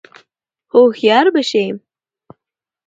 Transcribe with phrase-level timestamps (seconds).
[0.71, 1.65] هوښیار به شې!